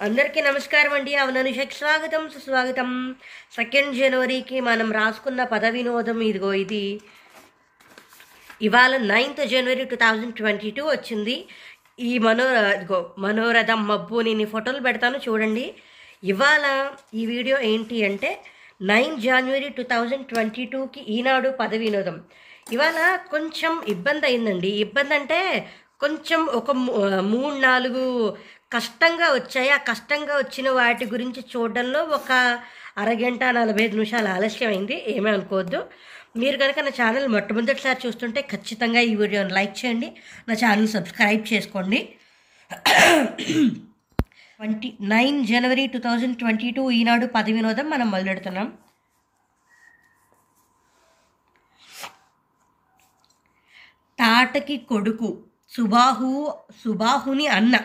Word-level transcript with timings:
అందరికీ 0.00 0.40
నమస్కారం 0.40 0.92
అండి. 0.92 1.16
అవననుషకి 1.16 1.74
స్వాగతం 1.74 2.28
సుస్వాగతం. 2.28 3.14
సెకండ్ 3.56 3.96
జనవరికి 3.96 4.60
మనం 4.60 4.92
రాసుకున్న 4.92 5.44
పద 5.44 5.64
వినోదం 5.66 6.20
ఇదిగో 6.20 6.52
ఇది. 6.52 7.00
ఇవాళ 8.62 8.96
ninth 8.96 9.48
January 9.48 9.84
two 9.84 9.96
thousand 9.96 10.34
twenty 10.34 10.70
two 10.70 10.84
వచ్చింది. 10.84 11.48
ఈ 12.00 12.18
మనో 12.18 12.72
ఇదిగో 12.72 13.14
మనోరథం 13.18 13.88
మబ్బు 13.88 14.20
నేను 14.20 14.46
ఫోటోలు 14.46 14.80
పెడతాను 14.80 15.16
చూడండి. 15.16 15.74
ఇవాళ 16.24 16.90
ఈ 17.14 17.26
వీడియో 17.26 17.60
ఏంటి 17.60 18.04
అంటే 18.04 18.44
nine 18.82 19.20
January 19.20 19.68
two 19.68 19.82
thousand 19.82 20.26
twenty 20.26 20.64
టూకి 20.64 21.00
ఈనాడు 21.00 21.48
పద 21.48 21.74
వినోదం 21.74 22.20
ఇవాళ 22.72 23.18
కొంచెం 23.30 23.82
ఇబ్బంది 23.88 24.26
అయిందండి. 24.26 24.68
ఇబ్బంది 24.68 25.14
అంటే 25.14 25.70
కొంచెం 26.00 26.46
ఒక 26.46 26.70
మూ- 26.70 27.20
మూడు 27.20 27.54
నాలుగు 27.54 28.36
కష్టంగా 28.74 29.28
వచ్చాయి. 29.38 29.70
ఆ 29.76 29.78
కష్టంగా 29.90 30.34
వచ్చిన 30.42 30.68
వాటి 30.78 31.04
గురించి 31.14 31.40
చూడడంలో 31.52 32.00
ఒక 32.18 32.32
అరగంట 33.02 33.42
నలభై 33.58 33.82
ఐదు 33.86 33.96
నిమిషాలు 33.98 34.28
ఆలస్యం 34.36 34.70
అయింది 34.72 34.96
ఏమీ 35.14 35.30
అనుకోవద్దు. 35.36 35.80
మీరు 36.42 36.56
కనుక 36.62 36.78
నా 36.86 36.92
ఛానల్ 37.00 37.26
మొట్టమొదటిసారి 37.34 37.98
చూస్తుంటే 38.04 38.40
ఖచ్చితంగా 38.52 39.00
ఈ 39.10 39.12
వీడియోని 39.22 39.52
లైక్ 39.58 39.74
చేయండి. 39.80 40.08
నా 40.48 40.54
ఛానల్ 40.62 40.88
సబ్స్క్రైబ్ 40.96 41.44
చేసుకోండి. 41.52 42.00
Twenty 44.58 44.88
nine 45.14 45.38
January 45.52 45.84
two 45.94 45.98
thousand 46.06 46.36
twenty 46.42 46.68
two 46.76 46.82
Eenadu 46.98 47.26
పది 47.36 47.52
వినోదం 47.56 47.86
మనం 47.94 48.08
మొదలెడుతున్నాం. 48.14 48.68
తాటకి 54.18 54.76
కొడుకు 54.90 55.28
సుబాహు 55.76 56.54
సుబాహుని 56.84 57.46
అన్న. 57.46 57.78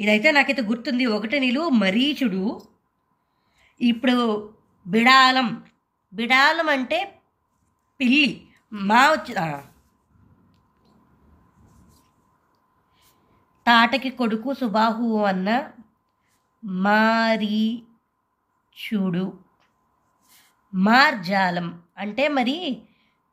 ఇదైతే 0.00 0.30
నాకైతే 0.30 0.62
గుర్తుంది. 0.62 1.06
ఒకటి 1.06 1.40
నిలువు 1.40 1.68
మరీచుడు. 1.68 2.62
ఇప్పుడు 3.80 4.54
బిడాలం. 4.86 5.64
బిడాలం 6.12 6.68
అంటే 6.68 7.20
పిల్లి. 8.00 8.48
మా 8.72 9.10
వచ్చి 9.10 9.34
తాటకి 13.66 14.10
కొడుకు 14.10 14.54
సుబాహు 14.54 15.22
అన్న 15.22 15.70
మారీచుడు. 16.64 19.38
మార్జాలం. 20.74 21.82
అంటే 21.98 22.28
మరి 22.28 22.82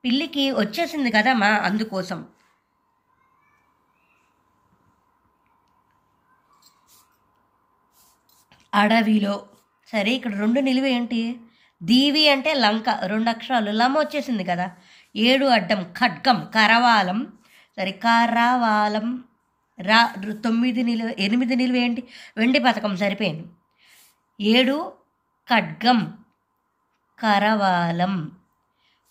పిల్లికి 0.06 0.52
వచ్చేసింది 0.52 1.12
కదా 1.12 1.34
మా 1.34 1.48
అందుకోసం. 1.48 2.28
అడవిలో. 8.74 9.46
సరే 9.92 10.12
ఇక్కడ 10.12 10.36
రెండు 10.38 10.60
నిలువ 10.60 10.86
ఏంటి? 10.86 11.38
దీవి 11.84 12.30
అంటే 12.30 12.54
లంక 12.54 12.90
రెండు 12.90 13.30
అక్షరాలు. 13.30 13.72
లమ 13.72 14.00
వచ్చేసింది 14.00 14.44
కదా. 14.44 14.72
ఏడు 15.16 15.46
అడ్డం 15.46 15.84
ఖడ్గం 15.84 16.48
కరవాలం. 16.56 17.34
సరే 17.78 17.92
కరవాలం. 17.92 19.24
రా 19.82 20.14
తొమ్మిది 20.32 20.84
నిలువ 20.84 21.12
ఎనిమిది 21.20 21.56
నిలువ 21.56 21.76
ఏంటి? 21.76 22.04
వెండి 22.38 22.60
పథకం 22.60 22.98
సరిపోయింది. 22.98 23.48
ఏడు 24.42 24.94
ఖడ్గం 25.54 26.18
కరవాలం. 27.20 28.32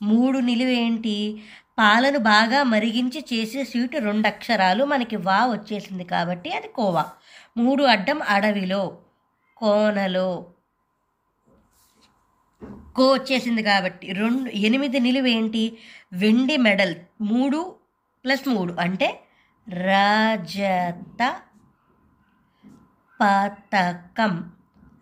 మూడు 0.03 0.39
నిలువేంటి 0.39 1.43
పాలను 1.79 2.19
బాగా 2.19 2.63
మరిగించి 2.63 3.25
చేసే 3.33 3.65
స్వీట్ 3.65 3.97
రెండు 3.97 4.27
అక్షరాలు. 4.27 4.85
మనకి 4.85 5.17
వా 5.17 5.47
వచ్చేసింది 5.47 6.05
కాబట్టి 6.05 6.53
అది 6.53 6.69
కోవా. 6.69 7.07
మూడు 7.57 7.85
అడ్డం 7.85 8.23
అడవిలో. 8.23 8.99
కోనలో. 9.57 10.53
కో 12.97 13.13
వచ్చేసింది 13.13 13.63
కాబట్టి 13.63 14.13
రెండు 14.13 14.51
ఎనిమిది 14.51 15.01
నిలువేంటి 15.01 15.79
వెండి 16.13 16.57
మెడల్ 16.57 16.95
మూడు 17.21 17.77
ప్లస్ 18.25 18.49
మూడు 18.49 18.73
అంటే 18.73 19.25
రజత 19.69 21.41
పతకం. 23.21 24.53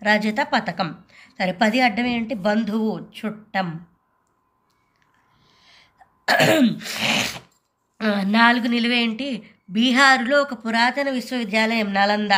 రజత 0.03 0.49
పతకం. 0.53 0.95
సరే 1.39 1.53
పది 1.53 1.81
అడ్డం 1.81 2.07
ఏంటి? 2.07 2.35
బంధువు 2.35 3.09
చుట్టం. 3.19 3.81
నాలుగు 8.23 8.67
నిలువేంటి 8.67 9.51
బీహారులో 9.71 10.43
ఒక 10.43 10.67
పురాతన 10.67 11.11
విశ్వవిద్యాలయం 11.11 11.95
నలంద. 11.95 12.31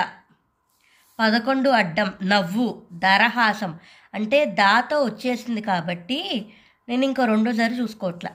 పదకొండు 1.20 1.70
అడ్డం 1.70 2.12
నవ్వు 2.24 2.82
దరహాసం 2.92 3.78
అంటే 4.14 4.44
దాతో 4.44 5.02
వచ్చేసింది 5.02 5.60
కాబట్టి 5.60 6.46
నేను 6.88 7.04
ఇంకో 7.04 7.24
రెండోసారి 7.24 7.80
చూసుకోవట్లా. 7.80 8.30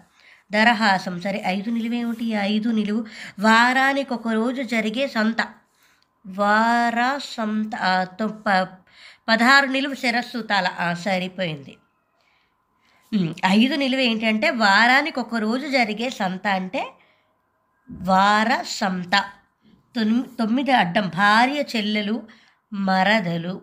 దరహాసం 0.51 1.21
సరే 1.21 1.43
ఐదు 1.45 1.69
నిలువేమిటి 1.69 2.25
ఈ 2.25 2.31
ఐదు 2.31 2.69
నిలువు. 2.69 3.05
వారానికి 3.39 4.13
ఒక 4.13 4.27
రోజు 4.27 4.61
జరిగే 4.61 5.07
సంత. 5.07 5.35
వార 6.27 7.19
సంత 7.23 8.07
తొ- 8.19 8.31
ప- 8.47 8.67
పదహారు 9.27 9.65
నిలువు 9.65 9.93
శిరస్సు 9.93 10.41
తల 10.41 10.95
సరిపోయింది. 10.99 11.77
ఐదు 13.45 13.75
నిలువ 13.75 13.99
ఏంటంటే 13.99 14.49
వారానికి 14.49 15.19
ఒక 15.19 15.35
రోజు 15.35 15.67
జరిగే 15.67 16.09
సంత 16.09 16.47
అంటే 16.47 16.91
వార 17.91 18.63
సంత. 18.67 19.23
తొమ్మి- 19.95 20.37
తొమ్మిది 20.39 20.71
అడ్డం 20.71 21.11
భార్య 21.15 21.63
చెల్లెలు 21.75 22.41
మరదలు. 22.73 23.61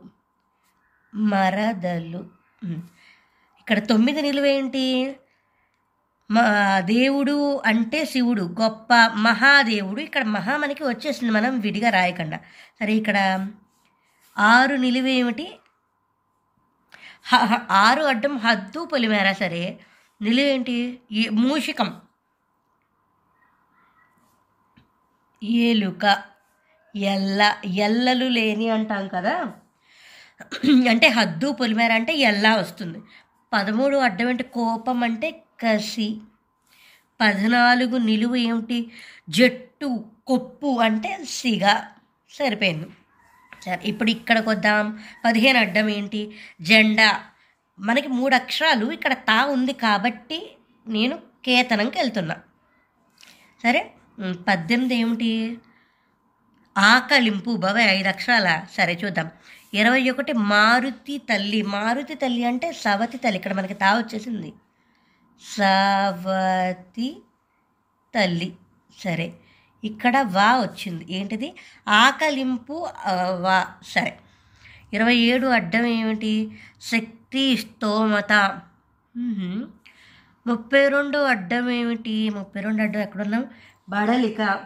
మరదలు. 1.14 2.30
ఇక్కడ 3.58 3.86
తొమ్మిది 3.88 4.22
నిలువేంటి? 4.22 5.16
మా 6.30 6.80
దేవుడు 6.80 7.62
అంటే 7.66 8.04
శివుడు 8.04 8.54
గొప్ప 8.60 8.94
మహాదేవుడు. 9.14 10.00
ఇక్కడ 10.00 10.24
మహా 10.24 10.56
మనకి 10.56 10.84
వచ్చేసింది 10.84 11.32
మనం 11.32 11.60
విడిగా 11.60 11.91
రాయకుండా. 11.91 12.36
సరే 12.80 12.92
ఇక్కడ 12.92 13.48
ఆరు 14.38 14.76
నిలువేమిటి? 14.76 15.58
ఆరు 17.70 18.02
అడ్డం 18.02 18.36
హద్దు 18.36 18.84
పొలిమేరా. 18.84 19.32
సరే 19.32 19.80
నిలువేంటి? 20.22 21.00
ఏ- 21.12 21.28
మూషికం. 21.28 22.00
ఏలుక. 25.44 26.22
ఎల్ల 26.98 27.56
ఎల్లలు 27.64 28.25
లేని 28.25 28.69
అంటాం 28.69 29.09
కదా? 29.09 29.53
అంటే 30.91 31.09
హద్దు 31.09 31.53
పొలిమేర 31.53 31.92
అంటే 31.92 32.16
ఎల్లా 32.16 32.56
వస్తుంది. 32.56 32.98
పదమూడు 33.53 33.97
అడ్డం 33.97 34.28
ఏంటి 34.31 34.42
కోపం 34.42 35.03
అంటే 35.03 35.31
కసి. 35.60 36.20
పద్నాలుగు 37.20 37.97
నిలువు 37.98 38.36
ఏమిటి? 38.36 38.91
జట్టు 39.28 40.04
కొప్పు 40.26 40.81
అంటే 40.81 41.19
సిగ. 41.25 41.81
సరిపోయింది. 42.31 42.86
సరే 43.65 43.80
ఇప్పుడు 43.84 44.10
ఇక్కడికి 44.10 44.48
వద్దాం. 44.48 45.03
పదిహేను 45.25 45.59
అడ్డం 45.59 45.88
ఏంటి? 45.88 46.34
జెండా. 46.60 47.20
మనకి 47.80 48.09
మూడు 48.09 48.34
అక్షరాలు 48.34 48.92
ఇక్కడ 48.92 49.12
తా 49.12 49.44
ఉంది 49.44 49.72
కాబట్టి 49.72 50.56
నేను 50.88 51.19
కేతనంకి 51.44 51.98
వెళ్తున్నా. 51.98 52.36
సరే 53.62 53.91
పద్దెనిమిది 54.48 54.94
ఏమిటి? 54.94 55.59
ఆకలింపు. 56.78 57.56
భవే 57.56 57.83
ఐదు 57.83 58.09
అక్షరాల. 58.09 58.65
సరే 58.77 58.99
చూద్దాం. 59.05 59.31
ఇరవై 59.75 60.11
ఒకటి 60.11 60.33
మారుతి 60.33 61.19
తల్లి. 61.19 61.62
మారుతి 61.62 62.15
తల్లి 62.15 62.44
అంటే 62.44 62.72
సవతి 62.72 63.19
తల్లి. 63.19 63.37
ఇక్కడ 63.37 63.53
మనకి 63.53 63.75
తా 63.75 63.99
వచ్చేసింది. 63.99 64.53
సవతి 65.57 67.22
తల్లి. 68.15 68.53
సరే. 68.98 69.33
ఇక్కడ 69.84 70.19
వా 70.21 70.60
వచ్చింది. 70.60 71.07
ఏంటిది? 71.10 71.54
ఆకలింపు 71.89 72.89
వా. 73.41 73.66
సరే. 73.86 74.19
ఇరవై 74.92 75.16
ఏడు 75.16 75.47
అడ్డం 75.47 75.86
ఏమిటి? 75.86 76.59
శక్తి 76.83 77.57
స్తోమత. 77.57 78.60
ముప్పై 80.47 80.89
రెండు 80.89 81.19
అడ్డం 81.19 81.71
ఏమిటి? 81.71 82.31
ముప్పై 82.31 82.60
రెండు 82.60 82.83
అడ్డం 82.83 83.01
ఎక్కడున్నాం? 83.01 83.45
బడలిక. 83.89 84.65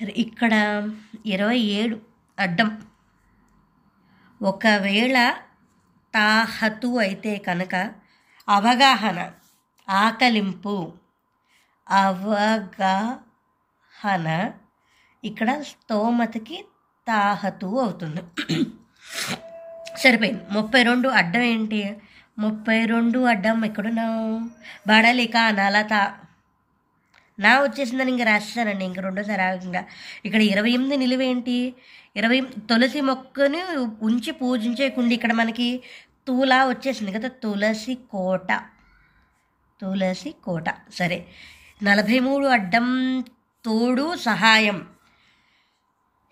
ఇక్కడ 0.00 0.54
ఇరవై 1.26 1.58
ఏడు 1.58 2.00
అడ్డం. 2.38 2.82
ఒకవేళ 4.42 5.34
తాహతు 6.14 6.98
అయితే 6.98 7.38
కనుక 7.38 7.90
అవగాహన 8.48 9.30
ఆకలింపు 9.88 10.92
అవగాహన 11.88 13.08
ఇక్కడ 15.24 15.62
స్తోమతకి 15.62 16.64
తాహతు 17.08 17.80
అవుతుంది. 17.80 18.22
సరిపోయింది. 19.98 20.44
ముప్పై 20.50 20.82
రెండు 20.82 21.08
అడ్డం 21.08 21.40
ఏంటి? 21.40 21.96
ముప్పై 22.38 22.84
రెండు 22.84 23.18
అడ్డం 23.18 23.64
ఎక్కడున్నావు? 23.64 24.38
బడలిక 24.88 25.36
నలత. 25.36 26.14
నా 27.38 27.62
వచ్చేసిందని 27.62 28.10
ఇంకా 28.10 28.24
రాస్తానండి 28.24 28.84
ఇంక 28.84 28.98
రెండోసారి 28.98 29.42
ఆగంగా. 29.42 29.84
ఇక్కడ 30.24 30.40
ఇరవై 30.40 30.70
ఎనిమిది 30.70 30.96
నిలువేంటి? 30.96 31.74
ఇరవై 32.16 32.40
తులసి 32.40 33.00
మొక్కని 33.00 33.62
ఉంచి 34.02 34.32
పూజించేకుండి 34.32 35.14
ఇక్కడ 35.14 35.32
మనకి 35.32 35.82
తూలా 36.26 36.66
వచ్చేసింది 36.66 37.12
కదా 37.12 37.28
తులసి 37.28 37.94
కోట. 37.94 38.62
తులసి 39.80 40.34
కోట. 40.44 40.64
సరే. 40.94 41.26
నలభై 41.82 42.18
మూడు 42.18 42.46
అడ్డం 42.46 43.20
తోడు 43.64 44.16
సహాయం. 44.16 44.88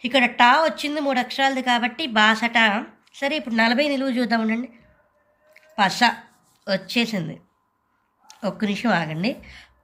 ఇక్కడ 0.04 0.24
టా 0.24 0.62
వచ్చింది 0.62 1.00
మూడు 1.00 1.18
అక్షరాలది 1.18 1.62
కాబట్టి 1.62 2.06
బాసట. 2.06 2.84
సరే 3.14 3.36
ఇప్పుడు 3.36 3.54
నలభై 3.54 3.88
నిలువ 3.88 4.08
చూద్దాం 4.08 4.40
ఉండండి. 4.40 4.68
పస 5.78 6.00
వచ్చేసింది. 6.68 7.40
ఒక్క 8.44 8.64
నిమిషం 8.64 8.90
ఆగండి. 8.90 9.36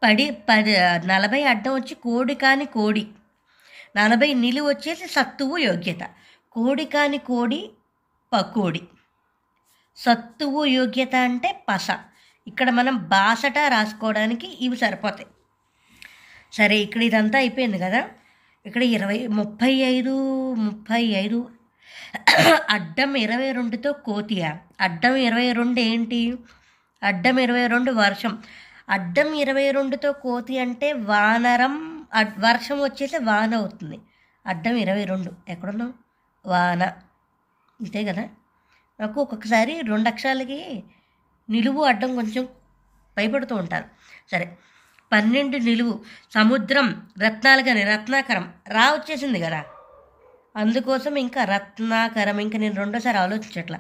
పడి 0.03 0.31
పది 0.31 0.77
నలభై 1.07 1.45
అడ్డం 1.45 1.75
వచ్చి 1.75 1.95
కోడి 1.95 2.35
కాని 2.35 2.67
కోడి. 2.67 3.07
నలభై 3.97 4.35
నిలువ 4.35 4.69
వచ్చేసి 4.69 5.07
సత్తువు 5.07 5.59
యోగ్యత. 5.59 6.11
కోడి 6.53 6.85
కాని 6.85 7.19
కోడి 7.19 7.71
పకోడి. 8.33 8.83
సత్తువు 9.97 10.65
యోగ్యత 10.65 11.15
అంటే 11.15 11.65
పస. 11.69 11.89
ఇక్కడ 12.47 12.71
మనం 12.71 12.97
బాసట 12.97 13.59
రాసుకోవడానికి 13.69 14.65
ఇవి 14.65 14.77
సరిపోతాయి. 14.77 15.27
సరే 16.53 16.79
ఇక్కడ 16.79 17.03
ఇదంతా 17.03 17.39
అయిపోయింది 17.39 17.79
కదా? 17.79 18.09
ఇక్కడ 18.67 18.83
ఇరవై 18.83 19.27
ముప్పై 19.27 19.73
ఐదు 19.73 20.15
ముప్పై 20.55 21.03
ఐదు. 21.03 21.51
అడ్డం 22.71 23.17
ఇరవై 23.17 23.53
రెండుతో 23.53 23.93
కోతియా. 23.93 24.59
అడ్డం 24.81 25.17
ఇరవై 25.17 25.53
రెండు 25.53 25.81
ఏంటి? 25.81 26.35
అడ్డం 27.03 27.39
ఇరవై 27.39 27.67
రెండు 27.67 27.93
వర్షం. 27.93 28.43
అడ్డం 28.91 29.35
ఇరవై 29.35 29.71
రెండుతో 29.71 30.13
కోతి 30.13 30.59
అంటే 30.59 30.93
వానరం 30.93 32.07
అడ్- 32.15 32.41
వర్షం 32.41 32.83
వచ్చేసి 32.83 33.19
వాన 33.19 33.55
అవుతుంది. 33.55 34.01
అడ్డం 34.47 34.77
ఇరవై 34.77 35.05
రెండు. 35.05 35.33
ఎక్కడున్నావు? 35.49 35.93
వాన. 36.47 36.83
అంతే 37.81 38.05
కదా? 38.05 38.29
నాకు 39.01 39.21
ఒక్కొక్కసారి 39.21 39.81
రెండు 39.81 40.09
అక్షరాలకి 40.09 40.85
నిలువు 41.51 41.85
అడ్డం 41.85 42.15
కొంచెం 42.15 42.45
భయపడుతూ 43.17 43.57
ఉంటారు 43.57 43.85
సరే 44.33 44.57
పన్నెండు 45.13 45.57
నిలువు. 45.57 46.05
సముద్రం 46.35 47.09
రత్నాలు 47.19 47.63
కానీ 47.63 47.85
రత్నాకరం. 47.85 48.53
రా 48.69 48.93
వచ్చేసింది 48.93 49.41
కదా? 49.41 49.65
అందుకోసం 50.57 51.17
ఇంకా 51.17 51.45
రత్నాకరం. 51.45 52.39
ఇంకా 52.39 52.59
నేను 52.59 52.75
రెండోసారి 52.75 53.19
ఆలోచించట్ల. 53.19 53.79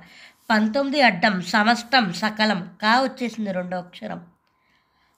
పంతొమ్మిది 0.50 1.02
అడ్డం 1.02 1.42
సమస్తం 1.42 2.12
సకలం. 2.12 2.70
కా 2.82 3.00
వచ్చేసింది 3.00 3.52
రెండో 3.52 3.76
అక్షరం? 3.76 4.39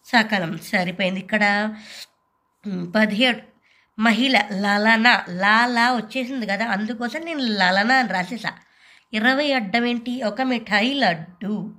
సకలం 0.04 0.58
సరిపోయింది. 0.58 1.20
ఇక్కడ 1.20 1.74
పదిహేడు 2.94 3.38
మహిళ 3.98 4.40
లలన 4.52 5.24
లాలా 5.28 5.96
వచ్చేసింది 5.96 6.46
కదా 6.46 6.66
అందుకోసం 6.66 7.20
నేను 7.20 7.38
లలన 7.38 7.92
అని 7.92 8.08
రాసేసా. 8.08 8.52
ఇరవై 9.12 9.52
అడ్డం 9.52 9.84
ఏంటి? 9.84 10.22
ఒక 10.22 10.42
మిఠాయి 10.42 10.94
లడ్డు. 10.94 11.74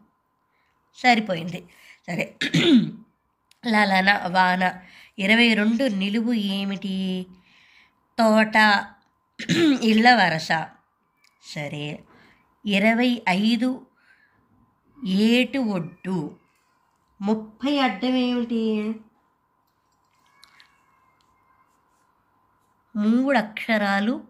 సరిపోయింది. 0.96 1.64
సరే. 2.08 2.36
లలన 3.68 4.22
వాన 4.28 4.74
ఇరవై 5.20 5.54
రెండు 5.54 5.84
నిలువు 5.84 6.34
ఏమిటి? 6.34 7.26
తోట 8.20 8.56
ఇళ్ళ 9.82 10.16
వరస. 10.16 10.48
సరే. 11.56 12.00
ఇరవై 12.66 13.22
ఐదు 13.30 13.86
ఏటు 15.06 15.60
ఒడ్డు. 15.60 16.36
ముప్పై 17.22 17.80
అడ్డం 17.80 18.16
ఏమిటి? 18.16 18.96
మూడు 22.96 23.38
అక్షరాలు 23.38 24.24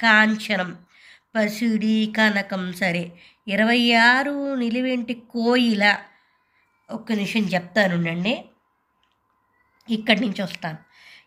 కాంచనం 0.00 0.86
పసిడి 1.34 2.14
కనకం 2.18 2.72
సరే. 2.72 3.20
ఇరవై 3.48 3.92
ఆరు 3.92 4.54
నిలువెంటి 4.54 5.14
కోయిల? 5.14 5.98
ఒక్క 6.90 7.12
నిమిషం 7.12 7.40
చెప్తానుండండి 7.40 8.44
ఇక్కడి 9.90 10.20
నుంచి 10.20 10.42
వస్తాను. 10.42 10.78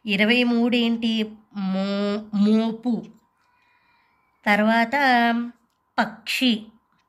ఇరవై 0.06 0.44
మూడు 0.44 0.76
ఏంటి? 0.76 1.34
మో 1.56 1.84
మోపు. 2.34 3.06
తర్వాత 4.46 4.92
పక్షి. 6.00 6.66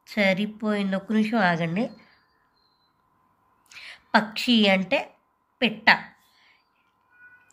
సరిపోయింది. 0.09 0.97
ఒక్క 0.97 1.13
నిమిషం 1.13 1.39
ఆగండి. 1.39 1.91
పక్షి 4.15 4.69
అంటే 4.69 5.15
పిట్ట. 5.63 5.91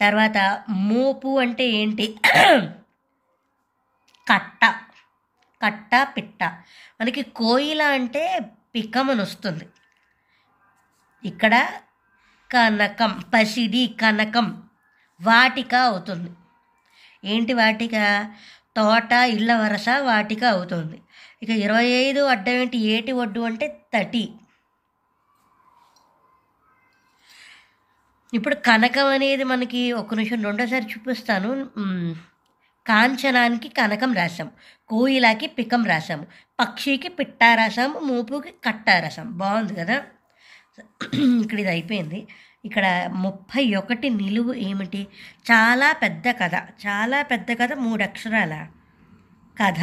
తర్వాత 0.01 0.63
మోపు 0.69 1.39
అంటే 1.39 1.67
ఏంటి? 1.67 2.17
కట్ట. 4.27 4.65
కట్ట 5.63 6.07
పిట్ట. 6.17 6.43
మనకి 7.01 7.21
కోయిల 7.21 7.81
అంటే 7.81 8.39
పిక్కమని 8.75 9.21
వస్తుంది 9.21 9.67
ఇక్కడ 11.25 11.69
కనకం 12.51 13.23
పసిడి 13.33 13.97
కనకం 14.01 14.63
వాటిక 15.21 15.75
అవుతుంది. 15.75 16.31
ఏంటి 17.25 17.53
వాటిక? 17.53 18.25
తోట 18.77 19.11
ఇళ్ళ 19.11 19.55
వరస 19.55 19.89
వాటిక 19.89 20.43
అవుతుంది. 20.43 21.01
ఇక 21.43 21.49
ఇరవై 21.49 21.85
ఐదు 21.85 22.21
అడ్డం 22.23 22.53
ఏంటి? 22.53 22.77
ఏటి 22.77 23.11
ఒడ్డు 23.11 23.39
అంటే 23.39 23.85
తటి. 23.93 24.29
ఇప్పుడు 28.33 28.55
కనకం 28.55 29.07
అనేది 29.07 29.43
మనకి 29.43 29.81
ఒక 29.91 30.13
నిమిషం 30.13 30.43
రెండోసారి 30.43 30.85
చూపిస్తాను. 30.85 31.49
కాంచనానికి 32.85 33.69
కనకం 33.69 34.13
రాసాం 34.13 34.47
కోయిలాకి 34.89 35.47
పికం 35.47 35.85
రాసాము 35.85 36.25
పక్షికి 36.59 37.09
పిట్టా 37.09 37.55
రాసాము 37.55 37.99
మూపుకి 37.99 38.53
కట్టా 38.65 38.99
రాసాం 38.99 39.37
బాగుంది 39.37 39.75
కదా? 39.75 39.97
ఇక్కడ 41.43 41.59
ఇది 41.59 41.69
అయిపోయింది. 41.69 42.19
ఇక్కడ 42.65 42.85
ముప్పై 43.15 43.75
ఒకటి 43.75 44.09
నిలువు 44.09 44.53
ఏమిటి? 44.67 45.01
చాలా 45.51 45.93
పెద్ద 45.93 46.27
కథ 46.31 46.55
చాలా 46.85 47.21
పెద్ద 47.23 47.51
కథ 47.59 47.73
మూడు 47.79 48.03
అక్షరాల 48.03 48.53
కథ 49.57 49.81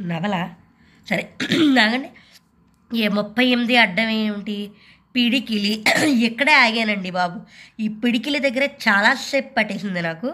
నవల. 0.00 0.36
సరే 1.06 1.24
నాగండి 1.78 2.10
ఏ 2.90 3.08
ముప్పై 3.08 3.44
ఎనిమిది 3.46 3.76
అడ్డం 3.76 4.08
ఏమిటి? 4.22 4.58
పిడికిలి 5.14 5.72
ఇక్కడే 6.28 6.54
ఆగానండి 6.64 7.10
బాబు. 7.10 7.38
ఈ 7.80 7.88
పిడికిలి 8.02 8.40
దగ్గర 8.46 8.64
చాలాసేపు 8.86 9.50
పట్టేసింది 9.56 10.02
నాకు. 10.02 10.28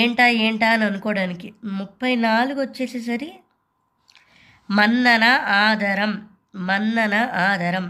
ఏంటా 0.00 0.26
ఏంటా 0.44 0.68
అని 0.74 0.84
అనుకోవడానికి. 0.84 1.48
ముప్పై 1.80 2.12
నాలుగు 2.26 2.60
వచ్చేసేసరి 2.60 3.30
మన్నన 4.68 5.24
ఆదరం 5.62 6.12
మన్నన 6.60 7.14
ఆదరం. 7.46 7.86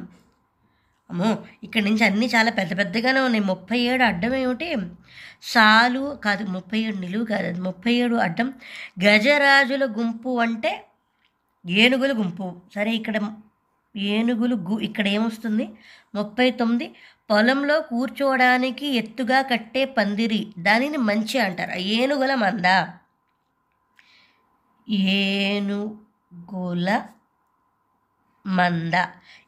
అమ్మో 1.10 1.30
ఇక్కడి 1.64 1.84
నుంచి 1.84 2.04
అన్నీ 2.04 2.26
చాలా 2.34 2.50
పెద్ద 2.50 2.72
పెద్దగానే 2.78 3.20
ఉన్నాయి. 3.20 3.44
ముప్పై 3.44 3.78
ఏడు 3.90 4.02
అడ్డం 4.04 4.34
ఏమిటి? 4.34 4.68
సాలు 5.52 6.02
కాదు 6.24 6.44
ముప్పై 6.56 6.78
ఏడు 6.78 6.96
నిలువు 6.96 7.24
కాదు 7.24 7.46
అది 7.46 7.60
ముప్పై 7.60 7.92
ఏడు 7.94 8.16
అడ్డం. 8.16 8.48
గజరాజుల 9.04 9.84
గుంపు 9.98 10.30
అంటే 10.40 10.72
ఏనుగుల 11.64 12.12
గుంపు. 12.20 12.46
సరే 12.74 12.92
ఇక్కడ 13.00 13.16
ఏనుగులు 13.96 14.56
గు 14.68 14.80
ఇక్కడ 14.80 15.08
ఏమొస్తుంది? 15.08 15.68
ముప్పై 16.14 16.50
తొమ్మిది. 16.50 16.94
పొలంలో 17.30 17.80
కూర్చోవడానికి 17.80 18.96
ఎత్తుగా 18.96 19.42
కట్టే 19.42 19.84
పందిరి. 19.84 20.46
దానిని 20.58 20.98
మంచి 21.08 21.38
అంటారు. 21.38 21.72
ఏనుగుల 21.98 22.34
మంద. 22.34 22.86
ఏనుగుల 24.88 26.88
మంద. 28.44 28.92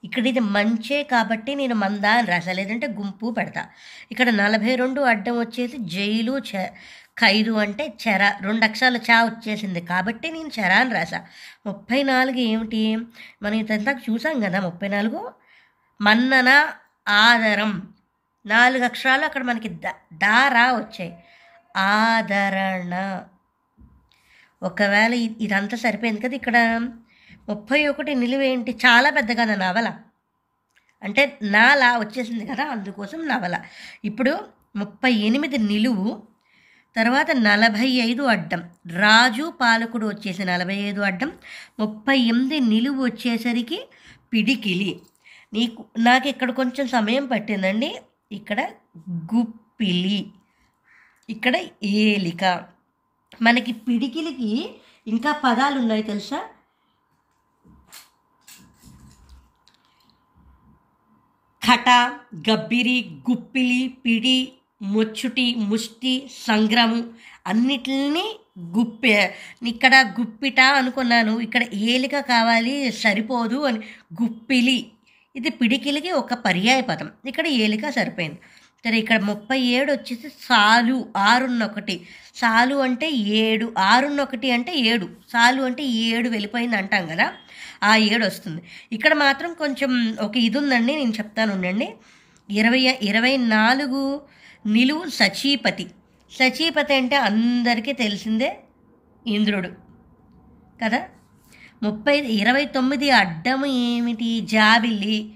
ఇక్కడ 0.04 0.26
ఇది 0.26 0.40
మంచే 0.40 1.02
కాబట్టి 1.02 1.54
నేను 1.54 1.74
మంద 1.74 2.04
అని 2.16 2.28
రాసా 2.28 2.52
లేదంటే 2.52 2.94
గుంపు 2.98 3.30
పెడతా. 3.30 3.66
ఇక్కడ 4.12 4.30
నలభై 4.30 4.74
రెండు 4.74 5.00
అడ్డం 5.12 5.40
వచ్చేసి 5.40 5.76
జైలు 5.94 6.32
ఖైరు 7.20 7.34
ఖైదు 7.34 7.50
అంటే 7.50 7.94
చెర. 8.08 8.32
రెండు 8.40 8.64
అక్షరాల 8.64 8.96
చా 8.96 9.24
వచ్చేసింది. 9.24 9.80
కాబట్టి 9.80 10.30
నేను 10.30 10.50
చెర 10.60 10.72
అని 10.72 10.94
రాసా 10.94 11.26
ముప్పై 11.66 12.02
నాలుగు 12.02 12.36
ఏమిటి? 12.36 12.96
మనం 13.42 13.54
ఇంతకు 13.54 14.12
చూసాం 14.12 14.40
కదా 14.40 14.60
ముప్పై 14.60 14.88
నాలుగు. 14.88 15.32
మన్నన 16.00 16.68
ఆదరం. 17.08 17.88
నాలుగు 18.46 18.84
అక్షరాలు 18.84 19.24
అక్కడ 19.24 19.42
మనకి 19.42 19.68
ద 19.68 19.80
దారా 20.12 20.72
వచ్చాయి. 20.72 21.24
ఆదరణ. 21.76 23.24
ఒకవేళ 24.62 25.14
ఇదంతా 25.14 25.76
సరిపోయింది 25.76 26.20
కదా 26.20 26.34
ఇక్కడ. 26.34 26.58
ముప్పై 27.48 27.86
ఒకటి 27.86 28.14
నిలువేంటి 28.14 28.72
చాలా 28.72 29.10
పెద్ద 29.10 29.32
కదా 29.32 29.54
నవల. 29.54 29.92
అంటే 31.02 31.38
నాలా 31.42 31.98
వచ్చేసింది 31.98 32.46
కదా 32.46 32.64
అందుకోసం 32.64 33.28
నవల. 33.28 33.62
ఇప్పుడు 34.04 34.48
ముప్పై 34.76 35.12
ఎనిమిది 35.12 35.58
నిలువు. 35.58 36.33
తర్వాత 36.96 37.30
నలభై 37.30 37.88
ఐదు 37.88 38.22
అడ్డం. 38.22 38.70
రాజు 38.86 39.54
పాలకుడు 39.60 40.06
వచ్చేసి 40.06 40.44
నలభై 40.44 40.74
ఐదు 40.74 41.00
అడ్డం. 41.00 41.32
ముప్పై 41.80 42.18
ఎనిమిది 42.18 42.60
నిలువు 42.60 43.04
వచ్చేసరికి 43.04 43.88
పిడికిలి. 44.32 45.00
నీకు 45.52 45.84
నాకు 45.98 46.28
ఇక్కడ 46.28 46.50
కొంచెం 46.50 46.88
సమయం 46.88 47.26
పట్టిందండి. 47.26 47.98
ఇక్కడ 48.32 48.70
గుప్పిలి. 49.34 50.26
ఇక్కడ 51.30 51.56
ఏలిక. 51.82 52.44
మనకి 53.42 53.72
పిడికిలికి 53.72 54.74
ఇంకా 55.06 55.32
పదాలు 55.32 55.78
ఉన్నాయి 55.78 56.02
తెలుసా? 56.02 56.42
ఖట 61.66 61.88
గబ్బిరి 62.50 63.20
గుప్పిలి 63.30 63.88
పిడి 63.88 64.52
ముచ్చుటి 64.92 65.54
ముష్టి 65.54 66.30
సంగ్రము 66.48 67.04
అన్నిటిని 67.46 68.24
గుప్పె. 68.58 69.30
ఇక్కడ 69.62 69.94
గుప్పిట 70.20 70.60
అనుకున్నాను. 70.60 71.40
ఇక్కడ 71.40 71.62
ఏలిక 71.74 72.20
కావాలి 72.20 72.92
సరిపోదు 72.92 73.64
అని. 73.64 73.78
గుప్పిలి. 74.22 74.86
ఇది 75.36 75.50
పిడికిలికి 75.50 76.10
ఒక 76.10 76.34
పర్యాయ 76.34 76.80
పదం. 76.80 77.10
ఇక్కడ 77.26 77.46
ఏలిక 77.46 77.88
సరిపోయింది. 77.90 78.38
సరే 78.84 78.98
ఇక్కడ 78.98 79.20
ముప్పై 79.20 79.60
ఏడు 79.60 79.92
వచ్చేసి 79.92 80.28
సాలు 80.28 81.08
ఆరున్నొకటి. 81.16 82.06
సాలు 82.34 82.76
అంటే 82.76 83.10
ఏడు 83.10 83.74
ఆరున్నొకటి 83.78 84.50
అంటే 84.50 84.72
ఏడు. 84.76 85.08
సాలు 85.32 85.62
అంటే 85.62 85.82
ఏడు 85.84 86.28
వెళ్ళిపోయింది 86.28 86.76
అంటాం 86.76 87.06
కదా? 87.06 87.32
ఆ 87.82 87.96
ఏడు 87.96 88.26
వస్తుంది. 88.26 88.62
ఇక్కడ 88.92 89.14
మాత్రం 89.14 89.54
కొంచెం 89.54 90.16
ఒక 90.20 90.36
ఇది 90.36 90.58
ఉందండి 90.58 90.96
నేను 90.96 91.12
చెప్తాను 91.12 91.54
ఉండండి. 91.54 91.88
ఇరవై 92.50 92.98
ఇరవై 93.02 93.36
నాలుగు 93.36 94.20
నిలువు 94.66 95.08
సచీపతి. 95.08 95.90
సచీపతి 96.30 96.94
అంటే 96.94 97.16
అందరికీ 97.16 97.92
తెలిసిందే 97.92 98.60
ఇంద్రుడు. 99.26 99.68
కదా? 100.84 101.08
ముప్పై 101.82 102.18
ఇరవై 102.18 102.66
తొమ్మిది 102.66 103.10
అడ్డము 103.10 103.66
ఏమిటి? 103.66 104.40
జాబిల్లి. 104.40 105.34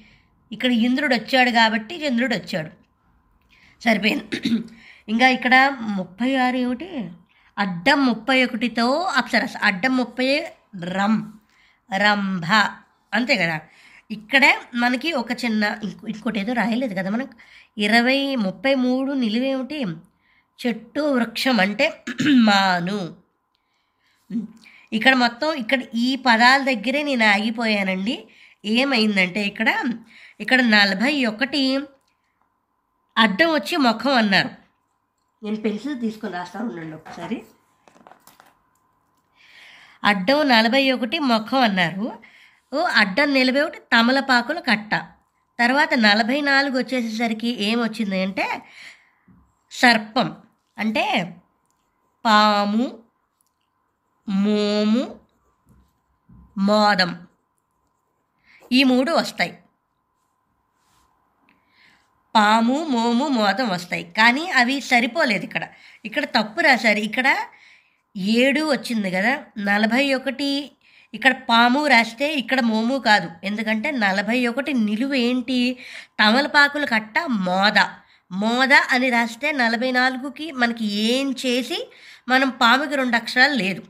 ఇక్కడ 0.52 0.72
ఇంద్రుడు 0.72 1.14
వచ్చాడు 1.14 1.50
కాబట్టి 1.50 2.06
చంద్రుడు 2.06 2.34
వచ్చాడు. 2.34 2.70
సరిపోయింది. 3.84 4.52
ఇంకా 5.08 5.28
ఇక్కడ 5.28 5.76
ముప్పై 5.80 6.36
ఆరు 6.36 6.56
ఏమిటి? 6.56 7.10
అడ్డం 7.58 8.06
ముప్పై 8.06 8.44
ఒకటితో 8.44 9.00
అప్సరస్. 9.00 9.56
అడ్డం 9.62 9.96
ముప్పై 9.96 10.46
రం. 10.84 11.32
రంభ. 11.96 12.44
అంతే 13.14 13.36
కదా? 13.36 13.60
ఇక్కడే 14.10 14.58
మనకి 14.74 15.12
ఒక 15.12 15.32
చిన్న 15.32 15.76
ఇంకో 15.84 16.08
ఇంకోటి 16.08 16.40
ఏదో 16.40 16.52
రాయలేదు 16.52 16.94
కదా 16.94 17.10
మనం 17.10 17.28
ఇరవై 17.78 18.36
ముప్పై 18.36 18.74
మూడు 18.74 19.12
నిలువేమిటి? 19.12 19.80
చెట్టు 20.58 21.00
వృక్షం 21.00 21.60
అంటే 21.60 22.04
మాను. 22.48 23.14
ఇక్కడ 24.92 25.14
మొత్తం 25.14 25.52
ఇక్కడ 25.52 25.80
ఈ 25.94 26.16
పదాల 26.26 26.64
దగ్గరే 26.64 27.02
నేను 27.02 27.24
ఆగిపోయానండి. 27.24 28.28
ఏమైందంటే 28.64 29.40
ఇక్కడ 29.40 29.68
ఇక్కడ 30.40 30.60
నలభై 30.62 31.24
ఒకటి 31.24 31.60
అడ్డం 33.18 33.54
వచ్చి 33.54 33.76
ముఖం 33.76 34.14
అన్నారు. 34.14 34.50
నేను 35.44 35.56
పెన్సిల్ 35.56 36.00
తీసుకొని 36.00 36.32
రాస్తా 36.32 36.60
ఉండండి 36.60 36.96
ఒకసారి. 36.96 37.38
అడ్డం 40.04 40.48
నలభై 40.48 40.92
ఒకటి 40.92 41.18
ముఖం 41.18 41.60
అన్నారు. 41.60 42.12
ఓ 42.72 42.80
అడ్డం 42.80 43.34
నలభై 43.34 43.60
ఒకటి 43.60 43.78
తమలపాకులు 43.78 44.60
కట్ట. 44.60 45.17
తర్వాత 45.58 45.94
నలభై 45.94 46.40
నాలుగు 46.40 46.78
వచ్చేసేసరికి 46.78 47.64
ఏమొచ్చింది 47.64 48.22
అంటే 48.22 48.62
సర్పం. 49.70 50.36
అంటే 50.78 51.36
పాము 52.24 52.98
మోము 54.28 55.20
మోదం. 56.58 57.26
ఈ 58.72 58.84
మూడు 58.84 59.12
వస్తాయి. 59.12 59.58
పాము 62.34 62.84
మోము 62.84 63.28
మోదం 63.28 63.68
వస్తాయి. 63.68 64.14
కానీ 64.16 64.50
అవి 64.50 64.80
సరిపోలేదు 64.80 65.44
ఇక్కడ. 65.44 65.68
ఇక్కడ 66.04 66.24
తప్పు 66.24 66.60
రాశారు. 66.60 66.98
ఇక్కడ 66.98 67.36
ఏడు 68.16 68.72
వచ్చింది 68.72 69.10
కదా. 69.10 69.44
నలభై 69.58 70.14
ఒకటి 70.14 70.70
ఇక్కడ 71.14 71.32
పాము 71.50 71.86
రాస్తే 71.86 72.26
ఇక్కడ 72.34 72.60
మోము 72.60 72.98
కాదు. 72.98 73.28
ఎందుకంటే 73.44 73.90
నలభై 73.90 74.46
ఒకటి 74.46 74.72
నిలువ 74.72 75.14
ఏంటి? 75.14 75.78
తమలపాకుల 76.20 76.84
కట్ట 76.84 77.14
మోద. 77.28 77.78
మోద 78.32 78.72
అని 78.72 79.10
రాస్తే 79.10 79.52
నలభై 79.52 79.90
నాలుగుకి 79.90 80.52
మనకి 80.52 80.86
ఏం 80.86 81.34
చేసి 81.46 81.78
మనం 82.28 82.48
పాముకి 82.50 82.94
రెండు 82.96 83.16
అక్షరాలు 83.16 83.54
లేదు. 83.54 83.82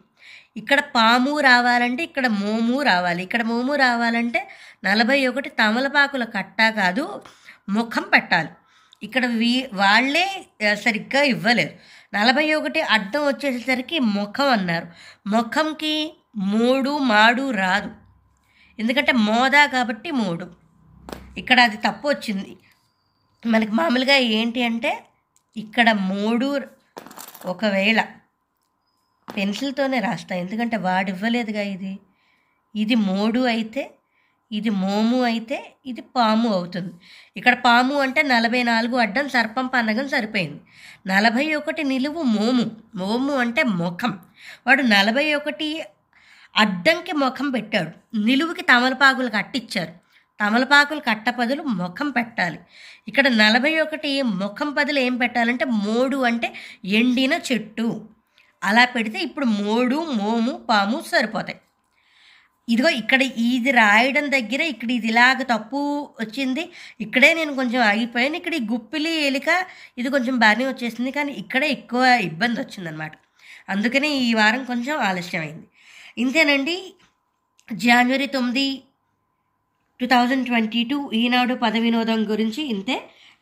ఇక్కడ 0.56 0.80
పాము 0.80 1.40
రావాలంటే 1.40 2.02
ఇక్కడ 2.02 2.26
మోము 2.26 2.82
రావాలి. 2.82 3.22
ఇక్కడ 3.22 3.42
మోము 3.42 3.74
రావాలంటే 3.74 4.48
నలభై 4.84 5.26
ఒకటి 5.26 5.48
తమలపాకుల 5.48 6.24
కట్ట 6.24 6.62
కాదు 6.62 7.22
ముఖం 7.68 8.02
పెట్టాలి. 8.02 8.48
ఇక్కడ 9.02 9.26
వీ 9.26 9.68
వాళ్ళే 9.72 10.26
సరిగ్గా 10.74 11.22
ఇవ్వలేదు 11.22 11.70
నలభై 12.14 12.54
ఒకటి 12.54 12.80
అడ్డం 12.80 13.26
వచ్చేసరికి 13.26 13.98
ముఖం 13.98 14.48
అన్నారు. 14.50 14.86
ముఖంకి 15.26 16.12
మూడు 16.38 16.98
మాడు 16.98 17.50
రాదు. 17.50 17.90
ఎందుకంటే 18.78 19.12
మోదా 19.12 19.66
కాబట్టి 19.66 20.10
మూడు. 20.10 20.50
ఇక్కడ 21.38 21.60
అది 21.60 21.76
తప్పు 21.76 22.08
వచ్చింది. 22.08 22.56
మనకి 23.46 23.72
మామూలుగా 23.72 24.14
ఏంటి 24.14 24.62
అంటే 24.62 25.04
ఇక్కడ 25.56 25.92
మూడు 25.92 26.60
ఒకవేళ 27.46 28.04
పెన్సిల్తోనే 29.36 30.00
రాస్తా. 30.00 30.36
ఎందుకంటే 30.36 30.76
వాడు 30.76 31.10
ఇవ్వలేదుగా 31.10 31.60
ఇది. 31.60 31.98
ఇది 32.74 32.94
మూడు 32.94 33.40
అయితే 33.40 33.90
ఇది 34.52 34.70
మోము 34.70 35.22
అయితే 35.22 35.76
ఇది 35.86 36.00
పాము 36.00 36.52
అవుతుంది. 36.52 36.94
ఇక్కడ 37.36 37.54
పాము 37.54 37.94
అంటే 37.94 38.22
నలభై 38.22 38.62
నాలుగు 38.62 38.96
అడ్డం 38.96 39.28
సర్పం 39.28 39.66
పన్నగం 39.66 40.08
సరిపోయింది. 40.08 40.60
నలభై 41.06 41.54
ఒకటి 41.54 41.84
నిలువు 41.84 42.22
మోము. 42.22 42.70
మోము 42.94 43.36
అంటే 43.36 43.62
ముఖం. 43.62 44.18
వాడు 44.66 44.82
నలభై 44.82 45.34
ఒకటి 45.34 45.82
అడ్డంకి 46.54 47.12
ముఖం 47.12 47.50
పెట్టాడు. 47.50 47.90
నిలువుకి 48.28 48.62
తమలపాకులు 48.62 49.28
కట్టిచ్చారు. 49.28 49.92
తమలపాకులు 50.40 51.00
కట్టపదులు 51.00 51.62
ముఖం 51.62 52.10
పెట్టాలి. 52.10 52.58
ఇక్కడ 53.08 53.28
నలభై 53.28 53.72
ఒకటి 53.80 54.10
ముఖం 54.22 54.68
పదులు 54.72 54.98
ఏం 54.98 55.16
పెట్టాలంటే 55.16 55.64
మోడు 55.64 56.16
అంటే 56.30 56.52
ఎండిన 56.84 57.34
చెట్టు. 57.48 58.08
అలా 58.62 58.84
పెడితే 58.84 59.18
ఇప్పుడు 59.18 59.46
మోడు 59.46 59.98
మోము 60.20 60.52
పాము 60.70 61.04
సరిపోతాయి. 61.12 61.58
ఇదిగో 62.68 62.88
ఇక్కడ 63.02 63.22
ఇది 63.22 63.70
రాయడం 63.70 64.30
దగ్గర 64.30 64.62
ఇక్కడ 64.72 64.90
ఇది 64.90 65.08
ఇలాగ 65.08 65.42
తప్పు 65.42 65.78
వచ్చింది. 66.20 66.64
ఇక్కడే 67.00 67.34
నేను 67.34 67.54
కొంచెం 67.54 67.80
ఆగిపోయాను. 67.80 68.36
ఇక్కడ 68.36 68.54
ఈ 68.54 68.62
గుప్పిలి 68.72 69.12
ఎలిక 69.28 69.48
ఇది 69.98 70.08
కొంచెం 70.10 70.38
బాగానే 70.38 70.66
వచ్చేసింది. 70.66 71.10
కానీ 71.10 71.32
ఇక్కడే 71.32 71.68
ఎక్కువ 71.68 72.02
ఇబ్బంది 72.30 72.60
వచ్చిందనమాట 72.60 73.12
అందుకనే 73.74 74.08
ఈ 74.08 74.34
వారం 74.34 74.64
కొంచెం 74.64 74.96
ఆలస్యమైంది. 75.08 75.66
ఇంతేనండి. 76.22 76.76
జనవరి 77.68 78.26
తొమ్మిది 78.34 78.66
two 80.00 80.06
thousand 80.12 80.46
twenty 80.48 80.82
two 80.90 80.98
Eenadu 81.20 81.54
పద 81.64 81.76
వినోదం 81.84 82.20
గురించి 82.32 82.62
ఇంతే. 82.74 82.96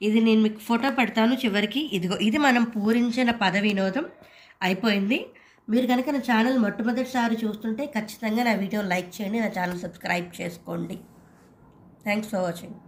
ఇది 0.06 0.18
నేను 0.26 0.40
మీకు 0.46 0.60
ఫోటో 0.68 0.88
పెడతాను 0.98 1.34
చివరికి. 1.44 1.82
ఇదిగో 1.96 2.16
ఇది 2.28 2.38
మనం 2.46 2.64
పూరించిన 2.74 3.30
పద 3.42 3.56
వినోదం 3.66 4.06
అయిపోయింది. 4.68 5.18
మీరు 5.72 5.86
కనుక 5.92 6.08
నా 6.16 6.20
ఛానల్ 6.30 6.58
మొట్టమొదటిసారి 6.64 7.36
చూస్తుంటే 7.44 7.86
ఖచ్చితంగా 7.96 8.42
నా 8.48 8.54
వీడియో 8.62 8.82
లైక్ 8.92 9.10
చేయండి 9.16 9.40
నా 9.44 9.50
ఛానల్ 9.58 9.82
సబ్స్క్రైబ్ 9.84 10.28
చేసుకోండి. 10.40 10.98
Thanks 12.04 12.30
for 12.34 12.44
watching. 12.48 12.85